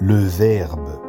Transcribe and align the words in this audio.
Le 0.00 0.14
Verbe. 0.14 1.00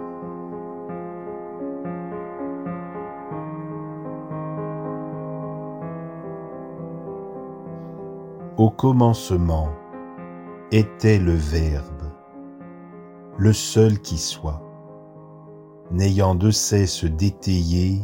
Au 8.58 8.72
commencement 8.72 9.70
était 10.72 11.20
le 11.20 11.34
Verbe, 11.34 12.12
le 13.38 13.54
seul 13.54 14.00
qui 14.00 14.18
soit, 14.18 14.62
n'ayant 15.92 16.36
de 16.36 16.50
cesse 16.50 17.06
d'étayer 17.06 18.00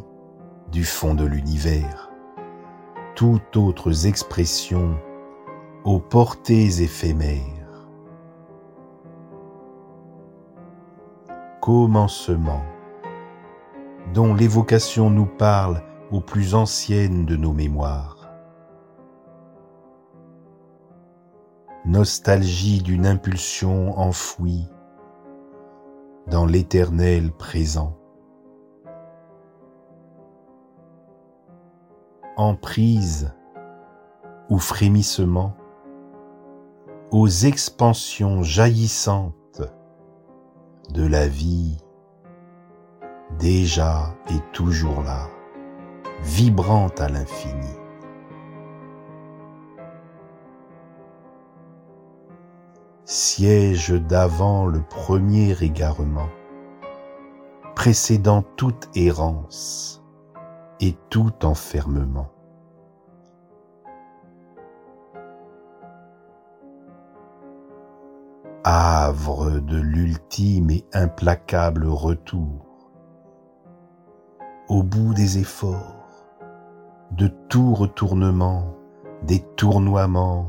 du 0.71 0.83
fond 0.83 1.15
de 1.15 1.25
l'univers 1.25 2.11
toutes 3.15 3.55
autres 3.55 4.07
expressions 4.07 4.97
aux 5.85 5.99
portées 5.99 6.83
éphémères 6.83 7.64
commencement, 11.65 12.61
dont 14.13 14.35
l'évocation 14.35 15.09
nous 15.09 15.25
parle 15.25 15.81
aux 16.11 16.21
plus 16.21 16.53
anciennes 16.53 17.25
de 17.25 17.35
nos 17.35 17.53
mémoires. 17.53 18.29
Nostalgie 21.83 22.83
d'une 22.83 23.07
impulsion 23.07 23.97
enfouie 23.97 24.67
dans 26.27 26.45
l'éternel 26.45 27.31
présent. 27.31 27.97
Emprise 32.37 33.33
ou 34.51 34.59
frémissement 34.59 35.55
aux 37.09 37.27
expansions 37.27 38.43
jaillissantes 38.43 39.33
de 40.91 41.05
la 41.05 41.27
vie 41.27 41.77
déjà 43.39 44.15
et 44.29 44.39
toujours 44.53 45.01
là, 45.01 45.27
vibrante 46.21 47.01
à 47.01 47.09
l'infini. 47.09 47.73
Siège 53.03 53.91
d'avant 53.91 54.65
le 54.65 54.81
premier 54.81 55.55
égarement, 55.61 56.29
précédant 57.75 58.43
toute 58.55 58.89
errance 58.95 60.03
et 60.79 60.95
tout 61.09 61.33
enfermement. 61.43 62.34
Havre 68.67 69.59
de 69.59 69.79
l'ultime 69.79 70.71
et 70.71 70.85
implacable 70.91 71.85
retour. 71.85 72.65
Au 74.69 74.81
bout 74.81 75.13
des 75.13 75.37
efforts, 75.37 76.07
de 77.11 77.27
tout 77.47 77.75
retournement, 77.75 78.75
des 79.21 79.41
tournoiements, 79.55 80.47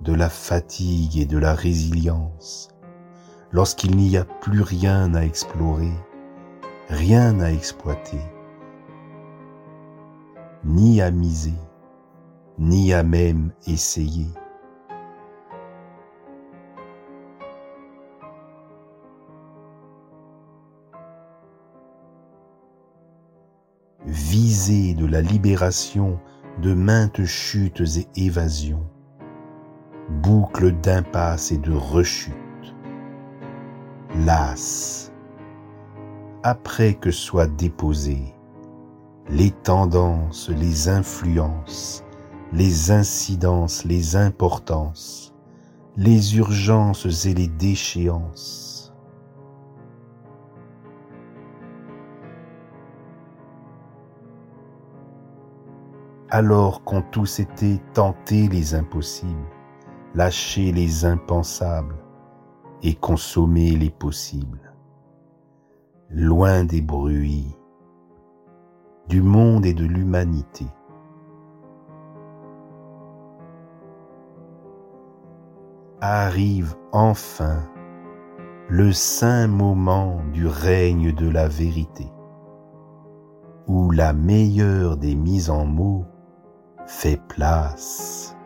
de 0.00 0.12
la 0.12 0.28
fatigue 0.28 1.16
et 1.16 1.26
de 1.26 1.38
la 1.38 1.54
résilience, 1.54 2.70
lorsqu'il 3.52 3.96
n'y 3.96 4.16
a 4.16 4.24
plus 4.24 4.62
rien 4.62 5.14
à 5.14 5.22
explorer, 5.22 5.92
rien 6.88 7.38
à 7.38 7.52
exploiter, 7.52 8.20
ni 10.64 11.00
à 11.00 11.12
miser, 11.12 11.54
ni 12.58 12.92
à 12.92 13.04
même 13.04 13.52
essayer. 13.68 14.26
Visée 24.06 24.94
de 24.94 25.06
la 25.06 25.20
libération 25.20 26.18
de 26.62 26.72
maintes 26.72 27.24
chutes 27.24 27.82
et 27.96 28.08
évasions, 28.16 28.86
boucle 30.22 30.72
d'impasse 30.80 31.52
et 31.52 31.58
de 31.58 31.72
rechute. 31.72 32.34
Las, 34.24 35.12
après 36.42 36.94
que 36.94 37.10
soient 37.10 37.48
déposées 37.48 38.32
les 39.28 39.50
tendances, 39.50 40.48
les 40.50 40.88
influences, 40.88 42.04
les 42.52 42.92
incidences, 42.92 43.84
les 43.84 44.14
importances, 44.14 45.34
les 45.96 46.36
urgences 46.36 47.26
et 47.26 47.34
les 47.34 47.48
déchéances, 47.48 48.75
alors 56.36 56.84
qu'ont 56.84 57.00
tous 57.00 57.40
été 57.40 57.80
tentés 57.94 58.46
les 58.48 58.74
impossibles, 58.74 59.48
lâchés 60.14 60.70
les 60.70 61.06
impensables 61.06 61.96
et 62.82 62.94
consommés 62.94 63.70
les 63.70 63.88
possibles. 63.88 64.74
Loin 66.10 66.64
des 66.64 66.82
bruits 66.82 67.56
du 69.08 69.22
monde 69.22 69.64
et 69.64 69.72
de 69.72 69.86
l'humanité. 69.86 70.66
Arrive 76.02 76.76
enfin 76.92 77.62
le 78.68 78.92
saint 78.92 79.46
moment 79.46 80.20
du 80.34 80.46
règne 80.46 81.14
de 81.14 81.30
la 81.30 81.48
vérité, 81.48 82.12
où 83.66 83.90
la 83.90 84.12
meilleure 84.12 84.98
des 84.98 85.14
mises 85.14 85.48
en 85.48 85.64
mots 85.64 86.04
fait 86.86 87.20
place 87.28 88.36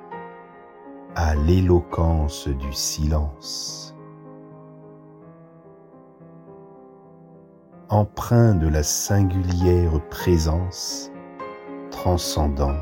à 1.15 1.35
l'éloquence 1.35 2.49
du 2.49 2.73
silence. 2.73 3.95
Empreint 7.89 8.55
de 8.55 8.69
la 8.69 8.83
singulière 8.83 10.01
présence 10.09 11.11
transcendant 11.91 12.77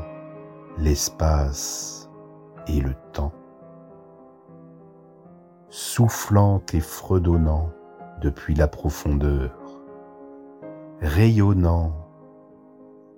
l'espace 0.77 2.09
et 2.67 2.79
le 2.79 2.93
temps, 3.11 3.33
soufflant 5.69 6.61
et 6.73 6.79
fredonnant 6.79 7.69
depuis 8.21 8.53
la 8.53 8.67
profondeur, 8.67 9.51
rayonnant 11.01 12.08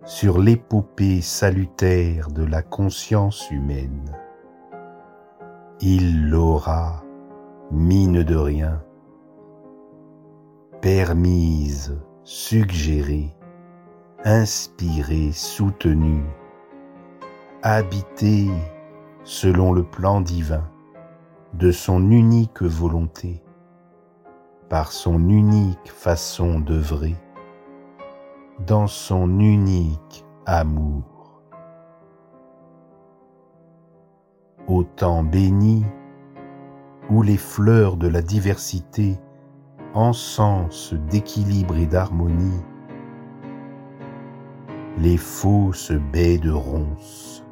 sur 0.06 0.40
l'épopée 0.40 1.22
salutaire 1.22 2.30
de 2.32 2.44
la 2.44 2.64
conscience 2.64 3.50
humaine. 3.52 4.12
Il 5.80 6.30
l'aura, 6.30 7.04
mine 7.72 8.24
de 8.24 8.36
rien, 8.36 8.84
permise, 10.82 12.00
suggérée, 12.24 13.36
inspirée, 14.24 15.32
soutenue, 15.32 16.26
habitée 17.62 18.50
selon 19.24 19.72
le 19.72 19.84
plan 19.84 20.22
divin 20.22 20.68
de 21.54 21.72
son 21.72 22.10
unique 22.10 22.64
volonté, 22.64 23.44
par 24.68 24.92
son 24.92 25.30
unique 25.30 25.92
façon 25.92 26.60
d'œuvrer 26.60 27.16
dans 28.66 28.88
son 28.88 29.40
unique 29.40 30.26
amour. 30.46 31.42
Au 34.68 34.84
temps 34.84 35.24
béni 35.24 35.84
où 37.10 37.22
les 37.24 37.38
fleurs 37.38 37.98
de 37.98 38.08
la 38.08 38.22
diversité 38.22 39.20
encensent 39.94 40.94
d'équilibre 41.10 41.76
et 41.76 41.88
d'harmonie 41.88 42.62
les 44.98 45.18
fausses 45.18 45.94
baies 46.14 46.38
de 46.38 46.52
ronces, 46.52 47.44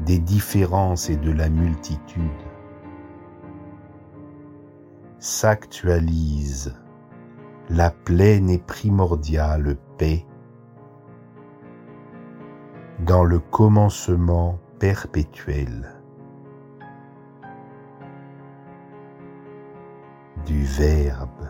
des 0.00 0.18
différences 0.18 1.10
et 1.10 1.16
de 1.16 1.32
la 1.32 1.48
multitude 1.48 2.22
s'actualisent 5.18 6.74
la 7.70 7.90
pleine 7.90 8.50
et 8.50 8.58
primordiale 8.58 9.76
paix 9.96 10.26
dans 13.00 13.24
le 13.24 13.38
commencement 13.38 14.58
perpétuel 14.78 15.90
du 20.46 20.64
Verbe 20.64 21.48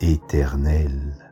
éternel. 0.00 1.29